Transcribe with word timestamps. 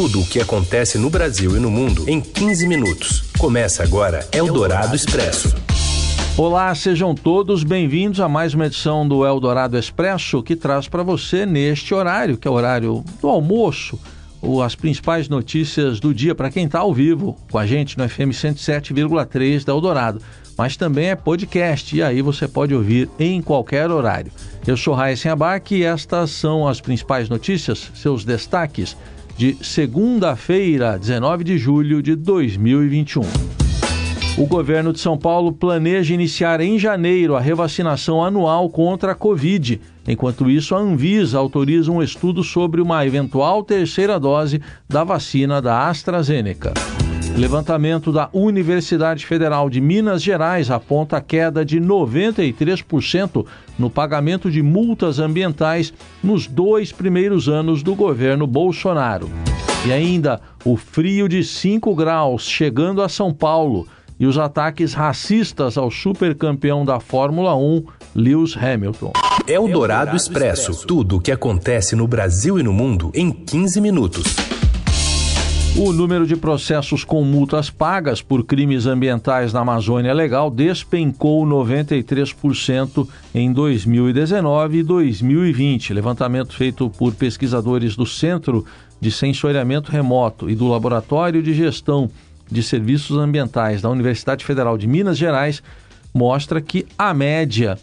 Tudo 0.00 0.20
o 0.20 0.24
que 0.24 0.40
acontece 0.40 0.96
no 0.96 1.10
Brasil 1.10 1.56
e 1.56 1.58
no 1.58 1.72
mundo 1.72 2.08
em 2.08 2.20
15 2.20 2.68
minutos. 2.68 3.24
Começa 3.36 3.82
agora 3.82 4.24
Eldorado 4.32 4.94
Expresso. 4.94 5.52
Olá, 6.36 6.72
sejam 6.76 7.16
todos 7.16 7.64
bem-vindos 7.64 8.20
a 8.20 8.28
mais 8.28 8.54
uma 8.54 8.66
edição 8.66 9.08
do 9.08 9.26
Eldorado 9.26 9.76
Expresso 9.76 10.40
que 10.40 10.54
traz 10.54 10.86
para 10.86 11.02
você 11.02 11.44
neste 11.44 11.92
horário, 11.92 12.36
que 12.36 12.46
é 12.46 12.50
o 12.50 12.54
horário 12.54 13.04
do 13.20 13.26
almoço, 13.26 13.98
as 14.64 14.76
principais 14.76 15.28
notícias 15.28 15.98
do 15.98 16.14
dia 16.14 16.32
para 16.32 16.48
quem 16.48 16.66
está 16.66 16.78
ao 16.78 16.94
vivo 16.94 17.36
com 17.50 17.58
a 17.58 17.66
gente 17.66 17.98
no 17.98 18.08
FM 18.08 18.30
107,3 18.30 19.64
da 19.64 19.72
Eldorado 19.72 20.22
mas 20.56 20.76
também 20.76 21.08
é 21.08 21.14
podcast 21.14 21.96
e 21.96 22.02
aí 22.02 22.20
você 22.20 22.48
pode 22.48 22.74
ouvir 22.74 23.08
em 23.16 23.40
qualquer 23.40 23.88
horário. 23.92 24.32
Eu 24.66 24.76
sou 24.76 24.92
Raíssen 24.92 25.30
Abac 25.30 25.72
e 25.72 25.84
estas 25.84 26.30
são 26.30 26.66
as 26.66 26.80
principais 26.80 27.28
notícias, 27.28 27.92
seus 27.94 28.24
destaques 28.24 28.96
de 29.38 29.56
segunda-feira, 29.62 30.98
19 30.98 31.44
de 31.44 31.56
julho 31.56 32.02
de 32.02 32.16
2021. 32.16 33.22
O 34.36 34.46
governo 34.46 34.92
de 34.92 34.98
São 34.98 35.16
Paulo 35.16 35.52
planeja 35.52 36.12
iniciar 36.12 36.60
em 36.60 36.76
janeiro 36.76 37.36
a 37.36 37.40
revacinação 37.40 38.22
anual 38.22 38.68
contra 38.68 39.12
a 39.12 39.14
Covid. 39.14 39.80
Enquanto 40.08 40.50
isso, 40.50 40.74
a 40.74 40.78
Anvisa 40.78 41.38
autoriza 41.38 41.92
um 41.92 42.02
estudo 42.02 42.42
sobre 42.42 42.80
uma 42.80 43.06
eventual 43.06 43.62
terceira 43.62 44.18
dose 44.18 44.60
da 44.88 45.04
vacina 45.04 45.62
da 45.62 45.88
AstraZeneca. 45.88 46.74
Levantamento 47.38 48.10
da 48.10 48.28
Universidade 48.32 49.24
Federal 49.24 49.70
de 49.70 49.80
Minas 49.80 50.24
Gerais 50.24 50.72
aponta 50.72 51.20
queda 51.20 51.64
de 51.64 51.80
93% 51.80 53.46
no 53.78 53.88
pagamento 53.88 54.50
de 54.50 54.60
multas 54.60 55.20
ambientais 55.20 55.94
nos 56.20 56.48
dois 56.48 56.90
primeiros 56.90 57.48
anos 57.48 57.80
do 57.80 57.94
governo 57.94 58.44
Bolsonaro. 58.44 59.30
E 59.86 59.92
ainda 59.92 60.40
o 60.64 60.76
frio 60.76 61.28
de 61.28 61.44
5 61.44 61.94
graus 61.94 62.42
chegando 62.42 63.02
a 63.02 63.08
São 63.08 63.32
Paulo 63.32 63.86
e 64.18 64.26
os 64.26 64.36
ataques 64.36 64.92
racistas 64.92 65.78
ao 65.78 65.92
supercampeão 65.92 66.84
da 66.84 66.98
Fórmula 66.98 67.54
1, 67.54 67.84
Lewis 68.16 68.56
Hamilton. 68.56 69.12
É 69.46 69.60
o 69.60 69.68
Dourado 69.68 70.16
Expresso 70.16 70.84
tudo 70.84 71.18
o 71.18 71.20
que 71.20 71.30
acontece 71.30 71.94
no 71.94 72.08
Brasil 72.08 72.58
e 72.58 72.64
no 72.64 72.72
mundo 72.72 73.12
em 73.14 73.30
15 73.30 73.80
minutos. 73.80 74.47
O 75.76 75.92
número 75.92 76.26
de 76.26 76.36
processos 76.36 77.04
com 77.04 77.22
multas 77.22 77.70
pagas 77.70 78.20
por 78.20 78.44
crimes 78.44 78.86
ambientais 78.86 79.52
na 79.52 79.60
Amazônia 79.60 80.12
Legal 80.12 80.50
despencou 80.50 81.46
93% 81.46 83.08
em 83.34 83.52
2019 83.52 84.78
e 84.78 84.82
2020. 84.82 85.94
Levantamento 85.94 86.54
feito 86.54 86.90
por 86.90 87.14
pesquisadores 87.14 87.94
do 87.94 88.06
Centro 88.06 88.64
de 89.00 89.12
Sensoriamento 89.12 89.92
Remoto 89.92 90.50
e 90.50 90.56
do 90.56 90.66
Laboratório 90.66 91.42
de 91.42 91.54
Gestão 91.54 92.10
de 92.50 92.62
Serviços 92.62 93.16
Ambientais 93.16 93.82
da 93.82 93.90
Universidade 93.90 94.44
Federal 94.44 94.76
de 94.76 94.88
Minas 94.88 95.16
Gerais 95.16 95.62
mostra 96.12 96.60
que 96.60 96.86
a 96.96 97.14
média 97.14 97.78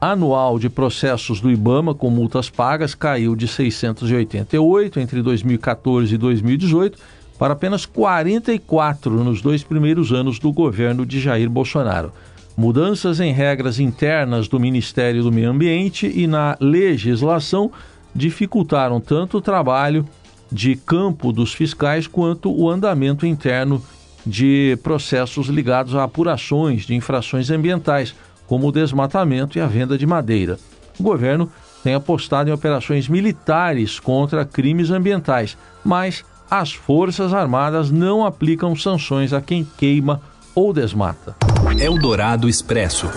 anual 0.00 0.58
de 0.58 0.68
processos 0.68 1.40
do 1.40 1.50
IBAMA 1.50 1.94
com 1.94 2.10
multas 2.10 2.48
pagas 2.48 2.94
caiu 2.94 3.34
de 3.34 3.48
688 3.48 5.00
entre 5.00 5.22
2014 5.22 6.14
e 6.14 6.18
2018 6.18 6.98
para 7.38 7.52
apenas 7.52 7.86
44 7.86 9.22
nos 9.22 9.40
dois 9.40 9.62
primeiros 9.62 10.12
anos 10.12 10.38
do 10.38 10.52
governo 10.52 11.06
de 11.06 11.20
Jair 11.20 11.48
Bolsonaro. 11.48 12.12
Mudanças 12.56 13.20
em 13.20 13.32
regras 13.32 13.78
internas 13.78 14.48
do 14.48 14.58
Ministério 14.58 15.22
do 15.22 15.30
Meio 15.30 15.50
Ambiente 15.50 16.10
e 16.12 16.26
na 16.26 16.56
legislação 16.60 17.70
dificultaram 18.12 19.00
tanto 19.00 19.38
o 19.38 19.40
trabalho 19.40 20.04
de 20.50 20.74
campo 20.74 21.32
dos 21.32 21.52
fiscais 21.54 22.06
quanto 22.08 22.50
o 22.50 22.68
andamento 22.68 23.24
interno 23.24 23.80
de 24.26 24.76
processos 24.82 25.46
ligados 25.46 25.94
a 25.94 26.04
apurações 26.04 26.82
de 26.82 26.94
infrações 26.94 27.50
ambientais, 27.50 28.14
como 28.46 28.66
o 28.66 28.72
desmatamento 28.72 29.56
e 29.56 29.60
a 29.60 29.66
venda 29.66 29.96
de 29.96 30.06
madeira. 30.06 30.58
O 30.98 31.02
governo 31.02 31.48
tem 31.84 31.94
apostado 31.94 32.50
em 32.50 32.52
operações 32.52 33.08
militares 33.08 34.00
contra 34.00 34.44
crimes 34.44 34.90
ambientais, 34.90 35.56
mas 35.84 36.24
as 36.50 36.72
Forças 36.72 37.34
Armadas 37.34 37.90
não 37.90 38.24
aplicam 38.24 38.74
sanções 38.74 39.32
a 39.32 39.40
quem 39.40 39.66
queima 39.76 40.20
ou 40.54 40.72
desmata. 40.72 41.36
Eldorado 41.78 42.48
Expresso. 42.48 43.08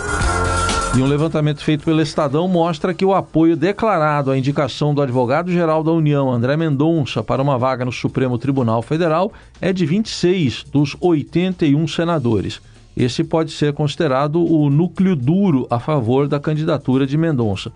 E 0.95 1.01
um 1.01 1.05
levantamento 1.05 1.63
feito 1.63 1.85
pelo 1.85 2.01
Estadão 2.01 2.49
mostra 2.49 2.93
que 2.93 3.05
o 3.05 3.15
apoio 3.15 3.55
declarado 3.55 4.29
à 4.29 4.37
indicação 4.37 4.93
do 4.93 5.01
advogado-geral 5.01 5.81
da 5.81 5.91
União, 5.91 6.29
André 6.29 6.57
Mendonça, 6.57 7.23
para 7.23 7.41
uma 7.41 7.57
vaga 7.57 7.85
no 7.85 7.93
Supremo 7.93 8.37
Tribunal 8.37 8.81
Federal 8.81 9.31
é 9.61 9.71
de 9.71 9.85
26 9.85 10.65
dos 10.65 10.97
81 10.99 11.87
senadores. 11.87 12.59
Esse 12.95 13.23
pode 13.23 13.51
ser 13.51 13.71
considerado 13.71 14.43
o 14.43 14.69
núcleo 14.69 15.15
duro 15.15 15.65
a 15.69 15.79
favor 15.79 16.27
da 16.27 16.41
candidatura 16.41 17.07
de 17.07 17.17
Mendonça. 17.17 17.71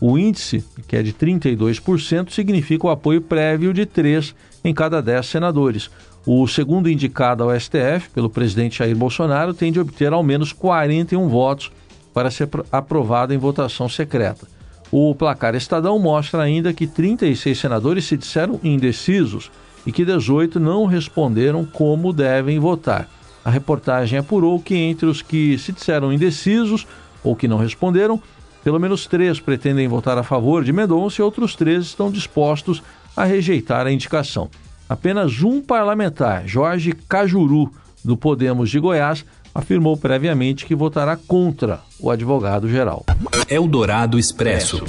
O 0.00 0.16
índice, 0.16 0.64
que 0.88 0.96
é 0.96 1.02
de 1.02 1.12
32%, 1.12 2.30
significa 2.30 2.86
o 2.86 2.90
apoio 2.90 3.20
prévio 3.20 3.74
de 3.74 3.84
três 3.84 4.34
em 4.64 4.72
cada 4.72 5.02
dez 5.02 5.26
senadores. 5.26 5.90
O 6.24 6.46
segundo 6.48 6.88
indicado 6.88 7.42
ao 7.42 7.58
STF, 7.58 8.10
pelo 8.14 8.30
presidente 8.30 8.78
Jair 8.78 8.96
Bolsonaro, 8.96 9.52
tem 9.52 9.70
de 9.70 9.78
obter 9.78 10.12
ao 10.12 10.22
menos 10.22 10.52
41 10.52 11.28
votos 11.28 11.70
para 12.14 12.30
ser 12.30 12.48
aprovado 12.72 13.34
em 13.34 13.38
votação 13.38 13.88
secreta. 13.88 14.46
O 14.90 15.14
placar 15.14 15.54
Estadão 15.54 15.98
mostra 15.98 16.42
ainda 16.42 16.72
que 16.72 16.86
36 16.86 17.58
senadores 17.58 18.04
se 18.06 18.16
disseram 18.16 18.58
indecisos 18.64 19.50
e 19.86 19.92
que 19.92 20.04
18 20.04 20.58
não 20.58 20.86
responderam 20.86 21.64
como 21.64 22.12
devem 22.12 22.58
votar. 22.58 23.08
A 23.44 23.50
reportagem 23.50 24.18
apurou 24.18 24.60
que 24.60 24.74
entre 24.74 25.06
os 25.06 25.22
que 25.22 25.56
se 25.58 25.72
disseram 25.72 26.12
indecisos 26.12 26.86
ou 27.22 27.36
que 27.36 27.48
não 27.48 27.56
responderam, 27.56 28.20
pelo 28.62 28.78
menos 28.78 29.06
três 29.06 29.40
pretendem 29.40 29.88
votar 29.88 30.18
a 30.18 30.22
favor 30.22 30.64
de 30.64 30.72
Mendonça 30.72 31.20
e 31.20 31.24
outros 31.24 31.54
três 31.54 31.84
estão 31.84 32.10
dispostos 32.10 32.82
a 33.16 33.24
rejeitar 33.24 33.86
a 33.86 33.92
indicação. 33.92 34.48
Apenas 34.88 35.42
um 35.42 35.60
parlamentar, 35.60 36.46
Jorge 36.46 36.92
Cajuru, 37.08 37.72
do 38.04 38.16
Podemos 38.16 38.70
de 38.70 38.80
Goiás, 38.80 39.24
afirmou 39.54 39.96
previamente 39.96 40.64
que 40.66 40.74
votará 40.74 41.16
contra 41.16 41.80
o 41.98 42.10
advogado-geral. 42.10 43.04
Eldorado 43.48 44.18
Expresso. 44.18 44.84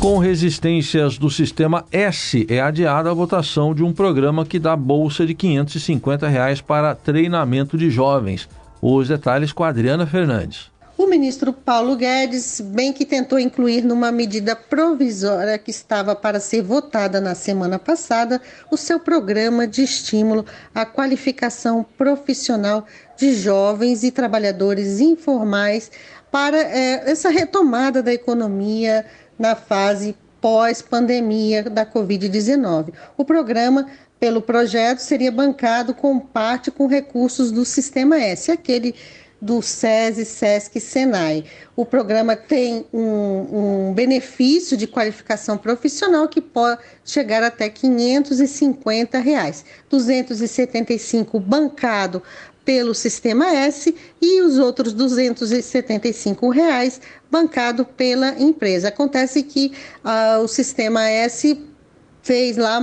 Com 0.00 0.18
resistências 0.18 1.18
do 1.18 1.28
sistema 1.28 1.84
S, 1.90 2.46
é 2.48 2.60
adiada 2.60 3.10
a 3.10 3.14
votação 3.14 3.74
de 3.74 3.82
um 3.82 3.92
programa 3.92 4.46
que 4.46 4.58
dá 4.58 4.76
bolsa 4.76 5.26
de 5.26 5.34
550 5.34 6.28
reais 6.28 6.60
para 6.60 6.94
treinamento 6.94 7.76
de 7.76 7.90
jovens. 7.90 8.48
Os 8.80 9.08
detalhes 9.08 9.52
com 9.52 9.64
a 9.64 9.68
Adriana 9.68 10.06
Fernandes. 10.06 10.70
O 10.98 11.06
ministro 11.06 11.52
Paulo 11.52 11.94
Guedes, 11.94 12.60
bem 12.60 12.92
que 12.92 13.06
tentou 13.06 13.38
incluir 13.38 13.84
numa 13.84 14.10
medida 14.10 14.56
provisória 14.56 15.56
que 15.56 15.70
estava 15.70 16.12
para 16.12 16.40
ser 16.40 16.60
votada 16.60 17.20
na 17.20 17.36
semana 17.36 17.78
passada, 17.78 18.42
o 18.68 18.76
seu 18.76 18.98
programa 18.98 19.64
de 19.64 19.84
estímulo 19.84 20.44
à 20.74 20.84
qualificação 20.84 21.86
profissional 21.96 22.84
de 23.16 23.32
jovens 23.32 24.02
e 24.02 24.10
trabalhadores 24.10 24.98
informais 24.98 25.88
para 26.32 26.58
é, 26.58 27.08
essa 27.08 27.30
retomada 27.30 28.02
da 28.02 28.12
economia 28.12 29.06
na 29.38 29.54
fase 29.54 30.16
pós-pandemia 30.40 31.62
da 31.62 31.86
Covid-19. 31.86 32.92
O 33.16 33.24
programa 33.24 33.86
pelo 34.18 34.42
projeto 34.42 34.98
seria 34.98 35.30
bancado 35.30 35.94
com 35.94 36.18
parte 36.18 36.72
com 36.72 36.88
recursos 36.88 37.52
do 37.52 37.64
Sistema 37.64 38.18
S, 38.18 38.50
aquele 38.50 38.96
do 39.40 39.62
SESI, 39.62 40.24
SESC 40.24 40.78
e 40.78 40.80
SENAI. 40.80 41.44
O 41.76 41.84
programa 41.84 42.34
tem 42.34 42.84
um, 42.92 43.00
um, 43.88 43.94
benefício 43.94 44.76
de 44.76 44.86
qualificação 44.86 45.56
profissional 45.56 46.26
que 46.28 46.40
pode 46.40 46.80
chegar 47.04 47.42
até 47.42 47.68
550 47.68 49.18
reais, 49.18 49.64
275 49.88 51.38
bancado 51.38 52.22
pelo 52.64 52.94
Sistema 52.94 53.46
S 53.46 53.94
e 54.20 54.42
os 54.42 54.58
outros 54.58 54.92
275 54.92 56.50
reais 56.50 57.00
bancado 57.30 57.84
pela 57.84 58.38
empresa. 58.38 58.88
Acontece 58.88 59.42
que 59.42 59.72
uh, 60.04 60.42
o 60.42 60.48
Sistema 60.48 61.08
S 61.08 61.58
fez 62.28 62.58
lá, 62.58 62.78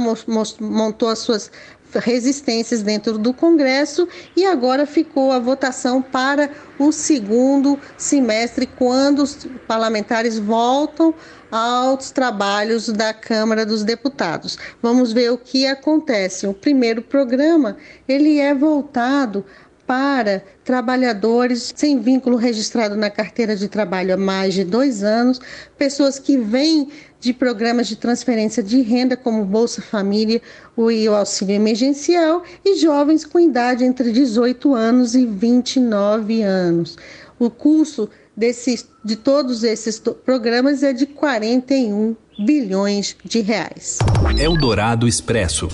montou 0.60 1.08
as 1.08 1.20
suas 1.20 1.52
resistências 1.94 2.82
dentro 2.82 3.16
do 3.20 3.32
Congresso 3.32 4.08
e 4.36 4.44
agora 4.44 4.88
ficou 4.88 5.32
a 5.32 5.38
votação 5.38 6.02
para 6.02 6.50
o 6.80 6.92
segundo 6.92 7.80
semestre, 7.96 8.66
quando 8.66 9.20
os 9.20 9.48
parlamentares 9.68 10.40
voltam 10.40 11.14
aos 11.52 12.10
trabalhos 12.10 12.90
da 12.90 13.14
Câmara 13.14 13.64
dos 13.68 13.84
Deputados. 13.84 14.58
Vamos 14.82 15.14
ver 15.14 15.32
o 15.32 15.38
que 15.38 15.68
acontece. 15.68 16.48
O 16.48 16.54
primeiro 16.54 17.04
programa 17.04 17.78
ele 18.08 18.40
é 18.40 18.54
voltado 18.54 19.46
para 19.86 20.44
trabalhadores 20.64 21.74
sem 21.76 22.00
vínculo 22.00 22.38
registrado 22.38 22.96
na 22.96 23.10
carteira 23.10 23.56
de 23.56 23.68
trabalho 23.68 24.14
há 24.14 24.18
mais 24.18 24.54
de 24.54 24.64
dois 24.64 25.04
anos, 25.04 25.40
pessoas 25.78 26.18
que 26.18 26.38
vêm 26.38 26.90
de 27.20 27.34
programas 27.34 27.88
de 27.88 27.96
transferência 27.96 28.62
de 28.62 28.82
renda, 28.82 29.18
como 29.18 29.46
Bolsa 29.46 29.82
Família 29.82 30.42
e 30.78 31.10
o 31.10 31.16
auxílio 31.16 31.56
emergencial, 31.56 32.44
e 32.64 32.78
jovens 32.78 33.26
com 33.26 33.40
idade 33.40 33.84
entre 33.84 34.12
18 34.12 34.74
anos 34.74 35.16
e 35.16 35.26
29 35.26 36.42
anos. 36.42 36.98
O 37.40 37.50
custo 37.50 38.10
desse, 38.36 38.86
de 39.04 39.16
todos 39.16 39.64
esses 39.64 40.00
programas 40.00 40.84
é 40.84 40.94
de 40.94 41.06
41 41.06 42.16
bilhões 42.38 43.16
de 43.24 43.42
reais. 43.42 43.98
Eldorado 44.38 45.08
Expresso. 45.08 45.68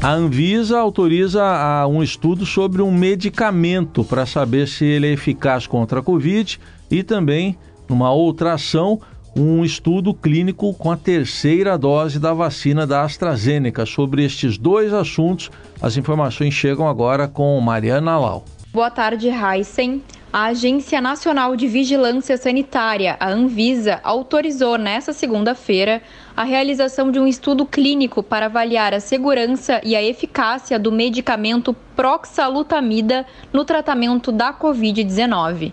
A 0.00 0.12
Anvisa 0.12 0.78
autoriza 0.78 1.42
um 1.88 2.04
estudo 2.04 2.46
sobre 2.46 2.80
um 2.80 2.92
medicamento 2.92 4.04
para 4.04 4.24
saber 4.24 4.68
se 4.68 4.84
ele 4.84 5.08
é 5.08 5.12
eficaz 5.12 5.66
contra 5.66 5.98
a 5.98 6.02
Covid 6.02 6.60
e 6.88 7.02
também, 7.02 7.58
numa 7.88 8.12
outra 8.12 8.52
ação, 8.52 9.00
um 9.34 9.64
estudo 9.64 10.14
clínico 10.14 10.72
com 10.74 10.92
a 10.92 10.96
terceira 10.96 11.76
dose 11.76 12.20
da 12.20 12.32
vacina 12.32 12.86
da 12.86 13.02
AstraZeneca. 13.02 13.84
Sobre 13.84 14.24
estes 14.24 14.56
dois 14.56 14.92
assuntos, 14.92 15.50
as 15.82 15.96
informações 15.96 16.54
chegam 16.54 16.88
agora 16.88 17.26
com 17.26 17.60
Mariana 17.60 18.16
Lau. 18.18 18.44
Boa 18.72 18.92
tarde, 18.92 19.28
Heisen. 19.28 20.00
A 20.30 20.44
Agência 20.48 21.00
Nacional 21.00 21.56
de 21.56 21.66
Vigilância 21.66 22.36
Sanitária, 22.36 23.16
a 23.18 23.30
Anvisa, 23.30 23.98
autorizou 24.04 24.76
nesta 24.76 25.14
segunda-feira 25.14 26.02
a 26.38 26.44
realização 26.44 27.10
de 27.10 27.18
um 27.18 27.26
estudo 27.26 27.66
clínico 27.66 28.22
para 28.22 28.46
avaliar 28.46 28.94
a 28.94 29.00
segurança 29.00 29.80
e 29.82 29.96
a 29.96 30.02
eficácia 30.04 30.78
do 30.78 30.92
medicamento 30.92 31.74
proxalutamida 31.96 33.26
no 33.52 33.64
tratamento 33.64 34.30
da 34.30 34.54
Covid-19. 34.54 35.72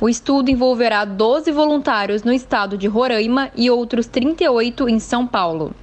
O 0.00 0.08
estudo 0.08 0.48
envolverá 0.48 1.04
12 1.04 1.50
voluntários 1.50 2.22
no 2.22 2.32
estado 2.32 2.78
de 2.78 2.86
Roraima 2.86 3.50
e 3.56 3.68
outros 3.68 4.06
38 4.06 4.88
em 4.88 5.00
São 5.00 5.26
Paulo. 5.26 5.74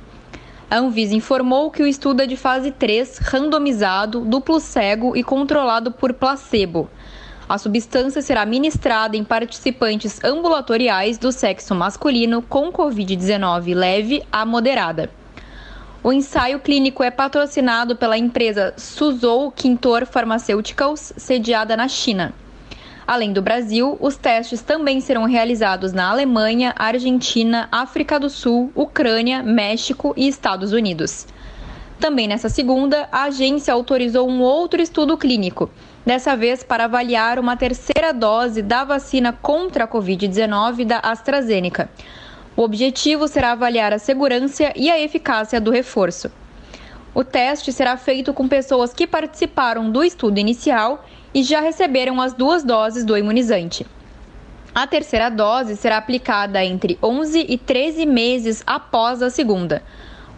A 0.71 0.77
Anvisa 0.77 1.13
informou 1.13 1.69
que 1.69 1.83
o 1.83 1.87
estudo 1.87 2.21
é 2.21 2.25
de 2.25 2.37
fase 2.37 2.71
3, 2.71 3.17
randomizado, 3.17 4.21
duplo 4.21 4.61
cego 4.61 5.17
e 5.17 5.21
controlado 5.21 5.91
por 5.91 6.13
placebo. 6.13 6.89
A 7.47 7.57
substância 7.57 8.21
será 8.21 8.45
ministrada 8.45 9.17
em 9.17 9.23
participantes 9.23 10.23
ambulatoriais 10.23 11.17
do 11.17 11.31
sexo 11.31 11.75
masculino 11.75 12.41
com 12.41 12.71
Covid-19 12.71 13.75
leve 13.75 14.23
a 14.31 14.45
moderada. 14.45 15.09
O 16.01 16.11
ensaio 16.11 16.59
clínico 16.59 17.03
é 17.03 17.11
patrocinado 17.11 17.95
pela 17.95 18.17
empresa 18.17 18.73
Suzhou 18.77 19.51
Quintor 19.51 20.05
Pharmaceuticals, 20.05 21.13
sediada 21.17 21.75
na 21.75 21.87
China. 21.87 22.33
Além 23.05 23.33
do 23.33 23.41
Brasil, 23.41 23.97
os 23.99 24.15
testes 24.15 24.61
também 24.61 25.01
serão 25.01 25.25
realizados 25.25 25.91
na 25.91 26.09
Alemanha, 26.09 26.73
Argentina, 26.77 27.67
África 27.71 28.17
do 28.17 28.29
Sul, 28.29 28.71
Ucrânia, 28.73 29.43
México 29.43 30.13
e 30.15 30.27
Estados 30.27 30.71
Unidos. 30.71 31.27
Também 31.99 32.27
nessa 32.27 32.49
segunda, 32.49 33.07
a 33.11 33.23
agência 33.23 33.73
autorizou 33.73 34.29
um 34.29 34.41
outro 34.41 34.81
estudo 34.81 35.17
clínico, 35.17 35.69
dessa 36.05 36.35
vez 36.35 36.63
para 36.63 36.85
avaliar 36.85 37.39
uma 37.39 37.55
terceira 37.55 38.13
dose 38.13 38.61
da 38.61 38.83
vacina 38.83 39.31
contra 39.31 39.85
a 39.85 39.87
Covid-19 39.87 40.85
da 40.85 40.99
AstraZeneca. 40.99 41.89
O 42.55 42.61
objetivo 42.61 43.27
será 43.27 43.53
avaliar 43.53 43.93
a 43.93 43.99
segurança 43.99 44.71
e 44.75 44.91
a 44.91 44.99
eficácia 44.99 45.59
do 45.59 45.71
reforço. 45.71 46.29
O 47.15 47.23
teste 47.23 47.71
será 47.71 47.95
feito 47.95 48.33
com 48.33 48.47
pessoas 48.47 48.93
que 48.93 49.07
participaram 49.07 49.89
do 49.89 50.03
estudo 50.03 50.39
inicial 50.39 51.05
e 51.33 51.43
já 51.43 51.61
receberam 51.61 52.19
as 52.19 52.33
duas 52.33 52.63
doses 52.63 53.05
do 53.05 53.17
imunizante. 53.17 53.85
A 54.73 54.87
terceira 54.87 55.29
dose 55.29 55.75
será 55.75 55.97
aplicada 55.97 56.63
entre 56.65 56.97
11 57.01 57.45
e 57.47 57.57
13 57.57 58.07
meses 58.07 58.63
após 58.65 59.21
a 59.21 59.29
segunda. 59.29 59.83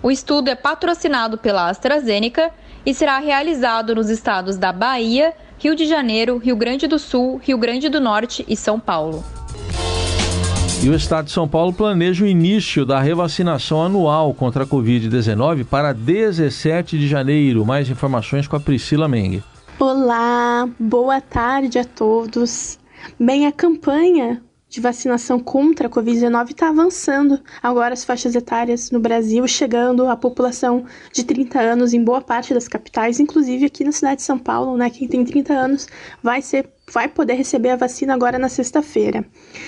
O 0.06 0.12
estudo 0.12 0.50
é 0.50 0.56
patrocinado 0.56 1.36
pela 1.36 1.68
AstraZeneca 1.68 2.52
e 2.86 2.94
será 2.94 3.18
realizado 3.18 3.96
nos 3.96 4.08
estados 4.08 4.56
da 4.56 4.72
Bahia, 4.72 5.34
Rio 5.58 5.76
de 5.76 5.88
Janeiro, 5.88 6.38
Rio 6.38 6.56
Grande 6.56 6.86
do 6.86 7.00
Sul, 7.00 7.42
Rio 7.44 7.58
Grande 7.58 7.90
do 7.90 8.00
Norte 8.00 8.46
e 8.48 8.56
São 8.56 8.80
Paulo. 8.80 9.26
E 10.84 10.88
o 10.88 10.94
estado 10.94 11.26
de 11.26 11.32
São 11.32 11.48
Paulo 11.48 11.74
planeja 11.74 12.24
o 12.24 12.28
início 12.28 12.86
da 12.86 13.00
revacinação 13.00 13.82
anual 13.82 14.32
contra 14.32 14.64
a 14.64 14.68
Covid-19 14.68 15.66
para 15.66 15.92
17 15.92 17.00
de 17.00 17.08
janeiro. 17.08 17.66
Mais 17.66 17.90
informações 17.90 18.48
com 18.48 18.56
a 18.56 18.60
Priscila 18.60 19.08
Mengue. 19.08 19.44
Olá, 19.80 20.70
boa 20.80 21.20
tarde 21.20 21.80
a 21.80 21.84
todos. 21.84 22.78
Bem, 23.20 23.48
a 23.48 23.52
campanha 23.52 24.40
de 24.76 24.82
vacinação 24.82 25.40
contra 25.40 25.88
a 25.88 25.90
Covid-19 25.90 26.52
está 26.52 26.68
avançando. 26.68 27.40
Agora 27.64 27.94
as 27.94 28.04
faixas 28.04 28.36
etárias 28.36 28.92
no 28.92 29.00
Brasil 29.00 29.48
chegando 29.48 30.06
à 30.06 30.18
população 30.18 30.84
de 31.14 31.24
30 31.24 31.62
anos 31.62 31.94
em 31.94 32.04
boa 32.04 32.20
parte 32.20 32.54
das 32.54 32.68
capitais, 32.68 33.18
inclusive 33.18 33.68
aqui 33.68 33.86
na 33.86 33.94
cidade 33.94 34.18
de 34.18 34.24
São 34.24 34.38
Paulo, 34.38 34.76
né? 34.76 34.90
Quem 34.90 35.08
tem 35.08 35.24
30 35.24 35.54
anos 35.54 35.88
vai 36.22 36.42
ser 36.42 36.70
vai 36.92 37.08
poder 37.08 37.34
receber 37.34 37.70
a 37.70 37.76
vacina 37.78 38.14
agora 38.14 38.38
na 38.38 38.50
sexta-feira. 38.50 39.26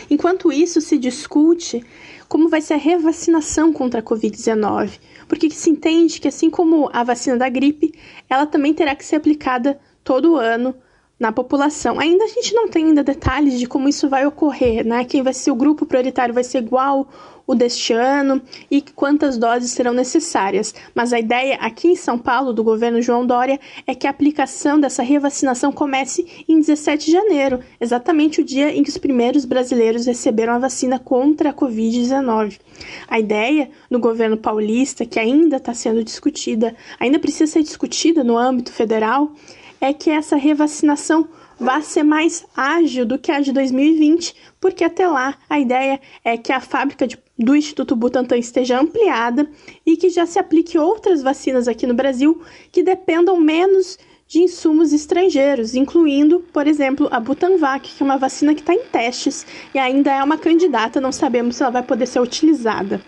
Enquanto 0.09 0.51
isso 0.51 0.79
se 0.81 0.97
discute 0.99 1.83
como 2.27 2.49
vai 2.49 2.61
ser 2.61 2.73
a 2.73 2.77
revacinação 2.77 3.71
contra 3.71 4.01
a 4.01 4.03
Covid-19, 4.03 4.99
porque 5.27 5.49
se 5.49 5.69
entende 5.69 6.19
que 6.19 6.27
assim 6.27 6.49
como 6.49 6.89
a 6.93 7.03
vacina 7.03 7.37
da 7.37 7.47
gripe, 7.49 7.93
ela 8.29 8.45
também 8.45 8.73
terá 8.73 8.93
que 8.93 9.05
ser 9.05 9.15
aplicada 9.15 9.79
todo 10.03 10.35
ano 10.35 10.75
na 11.19 11.31
população. 11.31 11.99
Ainda 11.99 12.25
a 12.25 12.27
gente 12.27 12.53
não 12.53 12.67
tem 12.67 12.85
ainda 12.85 13.03
detalhes 13.03 13.59
de 13.59 13.67
como 13.67 13.89
isso 13.89 14.07
vai 14.07 14.25
ocorrer, 14.25 14.85
né? 14.85 15.03
Quem 15.03 15.23
vai 15.23 15.33
ser 15.33 15.51
o 15.51 15.55
grupo 15.55 15.85
prioritário 15.85 16.33
vai 16.33 16.43
ser 16.43 16.59
igual 16.59 17.07
o 17.47 17.55
deste 17.55 17.93
ano 17.93 18.41
e 18.69 18.81
quantas 18.81 19.37
doses 19.37 19.71
serão 19.71 19.93
necessárias. 19.93 20.75
Mas 20.93 21.13
a 21.13 21.19
ideia 21.19 21.55
aqui 21.55 21.87
em 21.87 21.95
São 21.95 22.19
Paulo 22.19 22.51
do 22.51 22.63
governo 22.63 23.01
João 23.01 23.25
Dória 23.25 23.57
é 23.87 23.95
que 23.95 24.05
a 24.05 24.09
aplicação 24.09 24.77
dessa 24.77 25.01
revacinação 25.01 25.71
comece 25.71 26.43
em 26.47 26.59
17 26.59 27.05
de 27.05 27.11
janeiro, 27.13 27.61
exatamente 27.79 28.41
o 28.41 28.43
dia 28.43 28.75
em 28.75 28.83
que 28.83 28.89
os 28.89 28.97
primeiros 28.97 29.45
brasileiros 29.45 30.05
receberam 30.05 30.53
a 30.53 30.59
vacina 30.59 30.99
contra 30.99 31.51
a 31.51 31.53
Covid-19. 31.53 32.59
A 33.07 33.17
ideia 33.17 33.69
no 33.89 33.97
governo 33.97 34.35
paulista, 34.35 35.05
que 35.05 35.19
ainda 35.19 35.55
está 35.55 35.73
sendo 35.73 36.03
discutida, 36.03 36.75
ainda 36.99 37.17
precisa 37.17 37.49
ser 37.49 37.63
discutida 37.63 38.25
no 38.25 38.37
âmbito 38.37 38.73
federal, 38.73 39.31
é 39.79 39.93
que 39.93 40.09
essa 40.09 40.35
revacinação 40.35 41.27
vá 41.59 41.81
ser 41.81 42.03
mais 42.03 42.45
ágil 42.55 43.05
do 43.05 43.17
que 43.17 43.31
a 43.31 43.39
de 43.39 43.51
2020, 43.51 44.35
porque 44.59 44.83
até 44.83 45.07
lá 45.07 45.35
a 45.49 45.59
ideia 45.59 45.99
é 46.23 46.37
que 46.37 46.51
a 46.51 46.59
fábrica 46.59 47.07
de, 47.07 47.17
do 47.37 47.55
Instituto 47.55 47.95
Butantan 47.95 48.37
esteja 48.37 48.79
ampliada 48.79 49.49
e 49.85 49.97
que 49.97 50.09
já 50.09 50.25
se 50.25 50.39
aplique 50.39 50.77
outras 50.77 51.21
vacinas 51.21 51.67
aqui 51.67 51.87
no 51.87 51.93
Brasil 51.93 52.41
que 52.71 52.83
dependam 52.83 53.39
menos 53.39 53.97
de 54.27 54.39
insumos 54.39 54.91
estrangeiros, 54.91 55.73
incluindo, 55.73 56.43
por 56.51 56.67
exemplo, 56.67 57.07
a 57.11 57.19
Butanvac, 57.19 57.95
que 57.95 58.03
é 58.03 58.05
uma 58.05 58.17
vacina 58.17 58.53
que 58.53 58.59
está 58.59 58.73
em 58.73 58.83
testes 58.83 59.45
e 59.73 59.79
ainda 59.79 60.11
é 60.11 60.21
uma 60.21 60.37
candidata, 60.37 60.99
não 60.99 61.13
sabemos 61.13 61.55
se 61.55 61.63
ela 61.63 61.71
vai 61.71 61.83
poder 61.83 62.07
ser 62.07 62.19
utilizada. 62.19 63.01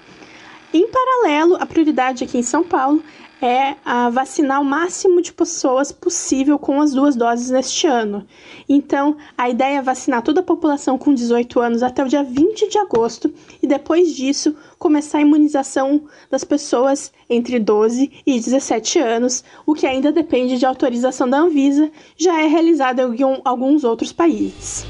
Em 0.73 0.87
paralelo, 0.87 1.57
a 1.59 1.65
prioridade 1.65 2.23
aqui 2.23 2.37
em 2.37 2.43
São 2.43 2.63
Paulo 2.63 3.03
é 3.41 3.75
a 3.85 4.09
vacinar 4.09 4.61
o 4.61 4.65
máximo 4.65 5.21
de 5.21 5.31
pessoas 5.31 5.91
possível 5.91 6.59
com 6.59 6.81
as 6.81 6.93
duas 6.93 7.15
doses 7.15 7.49
neste 7.49 7.87
ano. 7.87 8.25
Então, 8.67 9.15
a 9.37 9.49
ideia 9.49 9.77
é 9.77 9.81
vacinar 9.81 10.21
toda 10.21 10.41
a 10.41 10.43
população 10.43 10.97
com 10.97 11.13
18 11.13 11.59
anos 11.59 11.83
até 11.83 12.03
o 12.03 12.07
dia 12.07 12.23
20 12.23 12.69
de 12.69 12.77
agosto 12.77 13.33
e 13.61 13.67
depois 13.67 14.13
disso 14.15 14.55
começar 14.77 15.19
a 15.19 15.21
imunização 15.21 16.03
das 16.29 16.43
pessoas 16.43 17.11
entre 17.29 17.59
12 17.59 18.11
e 18.25 18.39
17 18.39 18.99
anos, 18.99 19.43
o 19.65 19.73
que 19.73 19.85
ainda 19.85 20.11
depende 20.11 20.57
de 20.57 20.65
autorização 20.65 21.29
da 21.29 21.39
Anvisa, 21.39 21.91
já 22.17 22.41
é 22.41 22.47
realizado 22.47 22.99
em 23.13 23.41
alguns 23.43 23.83
outros 23.83 24.11
países. 24.11 24.85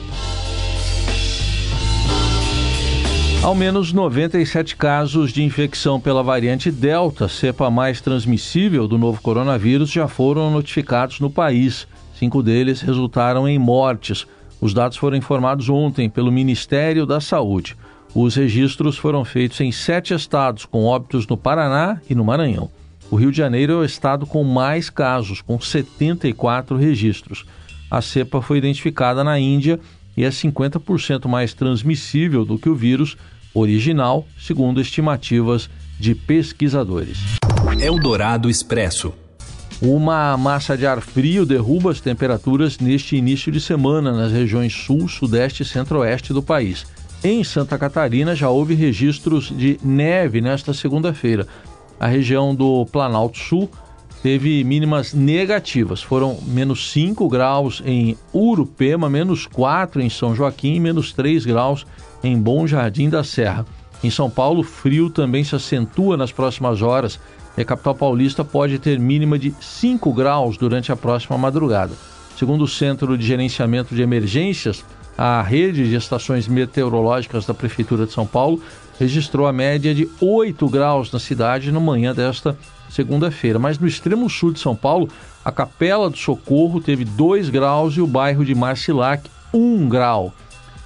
Ao 3.41 3.55
menos 3.55 3.93
97 3.93 4.75
casos 4.75 5.31
de 5.31 5.41
infecção 5.41 5.98
pela 5.98 6.22
variante 6.22 6.69
Delta, 6.69 7.29
cepa 7.29 7.69
mais 7.69 8.01
transmissível 8.01 8.86
do 8.86 8.98
novo 8.98 9.22
coronavírus, 9.22 9.89
já 9.89 10.10
foram 10.10 10.51
notificados 10.51 11.22
no 11.22 11.29
país. 11.29 11.88
Cinco 12.13 12.43
deles 12.43 12.81
resultaram 12.81 13.48
em 13.48 13.58
mortes. 13.58 14.27
Os 14.60 14.74
dados 14.74 14.98
foram 14.98 15.15
informados 15.15 15.69
ontem 15.69 16.10
pelo 16.10 16.34
Ministério 16.34 17.05
da 17.05 17.22
Saúde. 17.22 17.77
Os 18.13 18.36
registros 18.36 18.98
foram 18.98 19.24
feitos 19.24 19.62
em 19.62 19.72
sete 19.72 20.13
estados, 20.13 20.65
com 20.65 20.84
óbitos 20.84 21.25
no 21.25 21.38
Paraná 21.38 22.01
e 22.10 22.13
no 22.13 22.25
Maranhão. 22.25 22.69
O 23.10 23.15
Rio 23.15 23.31
de 23.31 23.38
Janeiro 23.38 23.72
é 23.72 23.77
o 23.77 23.86
estado 23.86 24.25
com 24.25 24.43
mais 24.43 24.89
casos, 24.89 25.41
com 25.41 25.60
74 25.62 26.75
registros. 26.75 27.46
A 27.89 28.01
cepa 28.01 28.41
foi 28.41 28.58
identificada 28.58 29.24
na 29.24 29.39
Índia 29.39 29.79
e 30.20 30.26
é 30.26 30.30
50% 30.30 31.30
mais 31.30 31.54
transmissível 31.54 32.44
do 32.44 32.60
que 32.60 32.68
o 32.68 32.76
vírus 32.76 33.16
original, 33.54 34.28
segundo 34.38 34.82
estimativas 34.82 35.70
de 35.98 36.14
pesquisadores. 36.14 37.20
Eldorado 37.80 38.50
Expresso. 38.50 39.14
Uma 39.82 40.36
massa 40.36 40.78
de 40.78 40.86
ar 40.86 41.00
frio 41.00 41.46
derruba 41.46 41.92
as 41.92 42.02
temperaturas 42.02 42.80
neste 42.80 43.16
início 43.16 43.50
de 43.50 43.62
semana 43.62 44.12
nas 44.12 44.34
regiões 44.34 44.74
sul, 44.74 45.08
sudeste 45.08 45.64
e 45.64 45.66
centro-oeste 45.66 46.34
do 46.34 46.44
país. 46.44 46.86
Em 47.24 47.42
Santa 47.42 47.78
Catarina 47.78 48.36
já 48.36 48.50
houve 48.50 48.74
registros 48.74 49.50
de 49.56 49.80
neve 49.82 50.42
nesta 50.42 50.74
segunda-feira. 50.74 51.48
A 51.98 52.08
região 52.08 52.54
do 52.54 52.86
Planalto 52.88 53.38
Sul 53.38 53.70
teve 54.22 54.64
mínimas 54.64 55.14
negativas. 55.14 56.02
Foram 56.02 56.38
menos 56.46 56.92
5 56.92 57.28
graus 57.28 57.82
em 57.86 58.18
Urupema, 58.34 59.10
menos 59.10 59.46
4 59.46 60.02
em 60.02 60.10
São 60.10 60.36
Joaquim 60.36 60.76
e 60.76 60.80
menos 60.80 61.14
3 61.14 61.46
graus 61.46 61.86
em 62.24 62.40
Bom 62.40 62.68
Jardim 62.68 63.10
da 63.10 63.24
Serra. 63.24 63.66
Em 64.04 64.10
São 64.10 64.30
Paulo, 64.30 64.64
frio 64.64 65.10
também 65.10 65.44
se 65.44 65.56
acentua 65.56 66.16
nas 66.16 66.32
próximas 66.32 66.82
horas 66.82 67.20
e 67.58 67.62
a 67.62 67.66
capital 67.66 67.96
paulista 67.96 68.44
pode 68.46 68.80
ter 68.80 69.00
mínima 69.00 69.38
de 69.38 69.54
5 69.60 70.14
graus 70.14 70.58
durante 70.58 70.92
a 70.92 70.96
próxima 70.96 71.38
madrugada. 71.38 71.94
Segundo 72.38 72.64
o 72.64 72.68
Centro 72.68 73.18
de 73.18 73.26
Gerenciamento 73.26 73.94
de 73.94 74.02
Emergências, 74.02 74.86
a 75.18 75.42
rede 75.42 75.90
de 75.90 75.96
estações 75.96 76.48
meteorológicas 76.48 77.46
da 77.46 77.54
Prefeitura 77.54 78.06
de 78.06 78.14
São 78.14 78.26
Paulo 78.26 78.62
registrou 78.98 79.46
a 79.48 79.52
média 79.52 79.94
de 79.94 80.10
8 80.22 80.70
graus 80.70 81.12
na 81.12 81.20
cidade 81.20 81.72
na 81.72 81.80
manhã 81.82 82.16
desta 82.16 82.58
segunda-feira. 82.89 83.60
Mas 83.60 83.77
no 83.77 83.88
extremo 83.88 84.29
sul 84.29 84.51
de 84.51 84.60
São 84.60 84.75
Paulo, 84.75 85.10
a 85.43 85.51
Capela 85.51 86.10
do 86.10 86.17
Socorro 86.17 86.81
teve 86.81 87.05
2 87.05 87.50
graus 87.50 87.96
e 87.96 88.01
o 88.01 88.08
bairro 88.08 88.43
de 88.43 88.53
Marcilac 88.53 89.29
1 89.53 89.88
grau. 89.88 90.34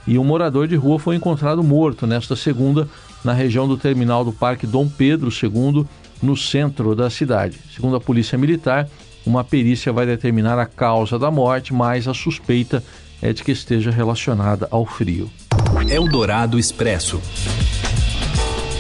E 0.06 0.18
um 0.18 0.24
morador 0.24 0.68
de 0.68 0.76
rua 0.76 1.00
foi 1.00 1.16
encontrado 1.16 1.64
morto 1.64 2.06
nesta 2.06 2.36
segunda 2.36 2.88
na 3.24 3.34
região 3.34 3.68
do 3.68 3.78
terminal 3.78 4.26
do 4.26 4.34
Parque 4.34 4.68
Dom 4.68 4.88
Pedro 4.88 5.30
II, 5.32 5.86
no 6.22 6.38
centro 6.38 6.96
da 6.96 7.10
cidade. 7.10 7.60
Segundo 7.74 7.96
a 7.96 8.02
Polícia 8.02 8.38
Militar, 8.38 8.88
uma 9.26 9.44
perícia 9.44 9.92
vai 9.94 10.06
determinar 10.06 10.60
a 10.60 10.66
causa 10.66 11.18
da 11.18 11.32
morte, 11.32 11.74
mas 11.74 12.08
a 12.08 12.14
suspeita 12.14 12.84
é 13.22 13.32
de 13.32 13.44
que 13.44 13.52
esteja 13.52 13.92
relacionada 13.92 14.68
ao 14.70 14.86
frio. 14.86 15.30
Eldorado 15.90 16.60
Expresso. 16.60 17.22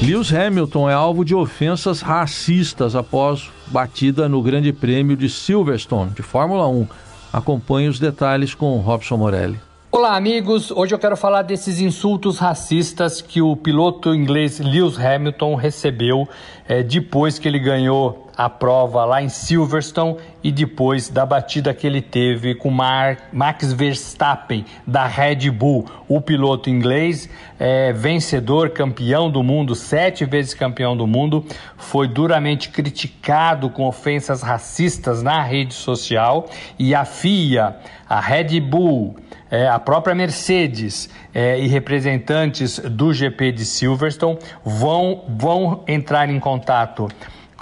Lewis 0.01 0.33
Hamilton 0.33 0.89
é 0.89 0.93
alvo 0.93 1.23
de 1.23 1.33
ofensas 1.33 2.01
racistas 2.01 2.95
após 2.95 3.50
batida 3.67 4.27
no 4.27 4.41
Grande 4.41 4.73
Prêmio 4.73 5.15
de 5.15 5.29
Silverstone 5.29 6.12
de 6.12 6.21
Fórmula 6.21 6.67
1. 6.67 6.88
Acompanhe 7.31 7.88
os 7.88 8.00
detalhes 8.00 8.53
com 8.53 8.77
Robson 8.77 9.17
Morelli. 9.17 9.59
Olá, 9.91 10.17
amigos. 10.17 10.71
Hoje 10.71 10.93
eu 10.93 11.00
quero 11.00 11.15
falar 11.15 11.43
desses 11.43 11.79
insultos 11.79 12.39
racistas 12.39 13.21
que 13.21 13.41
o 13.41 13.55
piloto 13.55 14.13
inglês 14.13 14.59
Lewis 14.59 14.97
Hamilton 15.00 15.55
recebeu 15.55 16.27
é, 16.67 16.81
depois 16.81 17.38
que 17.39 17.47
ele 17.47 17.59
ganhou 17.59 18.22
a 18.35 18.49
prova 18.49 19.05
lá 19.05 19.21
em 19.21 19.29
Silverstone 19.29 20.17
e 20.43 20.51
depois 20.51 21.09
da 21.09 21.25
batida 21.25 21.73
que 21.73 21.85
ele 21.85 22.01
teve 22.01 22.55
com 22.55 22.69
Max 22.71 23.71
Verstappen 23.73 24.65
da 24.85 25.05
Red 25.05 25.49
Bull, 25.51 25.85
o 26.07 26.19
piloto 26.19 26.69
inglês, 26.69 27.29
é, 27.59 27.93
vencedor, 27.93 28.71
campeão 28.71 29.29
do 29.29 29.41
mundo, 29.41 29.75
sete 29.75 30.25
vezes 30.25 30.53
campeão 30.53 30.97
do 30.97 31.07
mundo, 31.07 31.45
foi 31.77 32.07
duramente 32.07 32.69
criticado 32.69 33.69
com 33.69 33.85
ofensas 33.85 34.41
racistas 34.41 35.21
na 35.21 35.41
rede 35.41 35.73
social 35.73 36.49
e 36.77 36.93
a 36.93 37.05
FIA, 37.05 37.77
a 38.09 38.19
Red 38.19 38.59
Bull, 38.59 39.15
é, 39.49 39.67
a 39.67 39.77
própria 39.77 40.15
Mercedes 40.15 41.09
é, 41.33 41.59
e 41.59 41.67
representantes 41.67 42.79
do 42.79 43.13
GP 43.13 43.51
de 43.51 43.65
Silverstone 43.65 44.39
vão, 44.65 45.25
vão 45.29 45.83
entrar 45.87 46.29
em 46.29 46.39
contato 46.39 47.07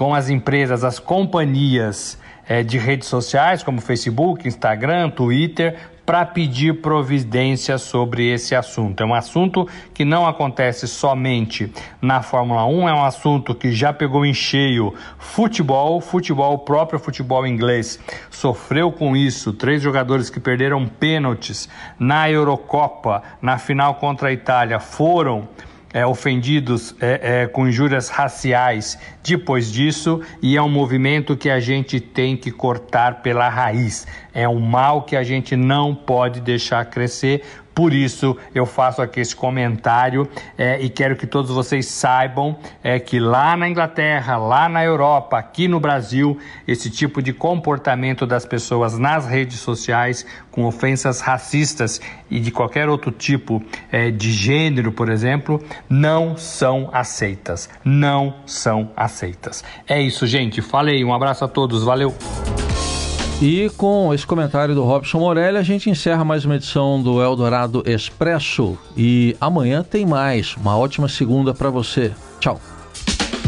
com 0.01 0.15
as 0.15 0.31
empresas, 0.31 0.83
as 0.83 0.97
companhias 0.97 2.17
é, 2.49 2.63
de 2.63 2.79
redes 2.79 3.07
sociais, 3.07 3.61
como 3.61 3.79
Facebook, 3.79 4.47
Instagram, 4.47 5.11
Twitter, 5.11 5.77
para 6.03 6.25
pedir 6.25 6.81
providência 6.81 7.77
sobre 7.77 8.27
esse 8.27 8.55
assunto. 8.55 9.03
É 9.03 9.05
um 9.05 9.13
assunto 9.13 9.67
que 9.93 10.03
não 10.03 10.25
acontece 10.25 10.87
somente 10.87 11.71
na 12.01 12.23
Fórmula 12.23 12.65
1, 12.65 12.89
é 12.89 12.93
um 12.95 13.05
assunto 13.05 13.53
que 13.53 13.71
já 13.71 13.93
pegou 13.93 14.25
em 14.25 14.33
cheio 14.33 14.91
futebol, 15.19 16.01
futebol, 16.01 16.55
o 16.55 16.57
próprio 16.57 16.99
futebol 16.99 17.45
inglês 17.45 17.99
sofreu 18.31 18.91
com 18.91 19.15
isso. 19.15 19.53
Três 19.53 19.83
jogadores 19.83 20.31
que 20.31 20.39
perderam 20.39 20.87
pênaltis 20.87 21.69
na 21.99 22.27
Eurocopa, 22.27 23.21
na 23.39 23.59
final 23.59 23.93
contra 23.93 24.29
a 24.29 24.33
Itália, 24.33 24.79
foram 24.79 25.47
é, 25.93 26.05
ofendidos 26.05 26.95
é, 26.99 27.43
é, 27.43 27.47
com 27.47 27.67
injúrias 27.67 28.09
raciais 28.09 28.97
depois 29.23 29.71
disso, 29.71 30.21
e 30.41 30.57
é 30.57 30.61
um 30.61 30.69
movimento 30.69 31.35
que 31.37 31.49
a 31.49 31.59
gente 31.59 31.99
tem 31.99 32.35
que 32.35 32.51
cortar 32.51 33.21
pela 33.21 33.49
raiz. 33.49 34.07
É 34.33 34.47
um 34.47 34.59
mal 34.59 35.03
que 35.03 35.15
a 35.15 35.23
gente 35.23 35.55
não 35.55 35.93
pode 35.93 36.39
deixar 36.39 36.85
crescer, 36.85 37.43
por 37.81 37.95
isso 37.95 38.37
eu 38.53 38.67
faço 38.67 39.01
aqui 39.01 39.19
esse 39.19 39.35
comentário 39.35 40.29
é, 40.55 40.79
e 40.79 40.87
quero 40.87 41.15
que 41.15 41.25
todos 41.25 41.49
vocês 41.49 41.87
saibam 41.87 42.55
é, 42.83 42.99
que 42.99 43.19
lá 43.19 43.57
na 43.57 43.67
Inglaterra, 43.67 44.37
lá 44.37 44.69
na 44.69 44.85
Europa, 44.85 45.39
aqui 45.39 45.67
no 45.67 45.79
Brasil, 45.79 46.37
esse 46.67 46.91
tipo 46.91 47.23
de 47.23 47.33
comportamento 47.33 48.27
das 48.27 48.45
pessoas 48.45 48.99
nas 48.99 49.25
redes 49.25 49.61
sociais 49.61 50.23
com 50.51 50.63
ofensas 50.65 51.21
racistas 51.21 51.99
e 52.29 52.39
de 52.39 52.51
qualquer 52.51 52.87
outro 52.87 53.11
tipo 53.11 53.63
é, 53.91 54.11
de 54.11 54.31
gênero, 54.31 54.91
por 54.91 55.09
exemplo, 55.09 55.59
não 55.89 56.37
são 56.37 56.87
aceitas. 56.93 57.67
Não 57.83 58.35
são 58.45 58.91
aceitas. 58.95 59.63
É 59.87 59.99
isso, 59.99 60.27
gente. 60.27 60.61
Falei. 60.61 61.03
Um 61.03 61.15
abraço 61.15 61.43
a 61.43 61.47
todos. 61.47 61.83
Valeu. 61.83 62.13
E 63.41 63.71
com 63.75 64.13
esse 64.13 64.23
comentário 64.23 64.75
do 64.75 64.83
Robson 64.83 65.17
Morelli, 65.17 65.57
a 65.57 65.63
gente 65.63 65.89
encerra 65.89 66.23
mais 66.23 66.45
uma 66.45 66.57
edição 66.57 67.01
do 67.01 67.19
Eldorado 67.19 67.81
Expresso. 67.87 68.77
E 68.95 69.35
amanhã 69.41 69.81
tem 69.81 70.05
mais. 70.05 70.55
Uma 70.55 70.77
ótima 70.77 71.09
segunda 71.09 71.51
para 71.51 71.71
você. 71.71 72.11
Tchau. 72.39 72.61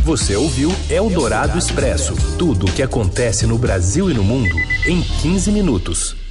Você 0.03 0.35
ouviu 0.35 0.71
Eldorado 0.89 1.59
Expresso 1.59 2.15
tudo 2.39 2.65
o 2.65 2.71
que 2.71 2.81
acontece 2.81 3.45
no 3.45 3.55
Brasil 3.55 4.09
e 4.09 4.15
no 4.15 4.23
mundo 4.23 4.55
em 4.87 4.99
15 4.99 5.51
minutos. 5.51 6.22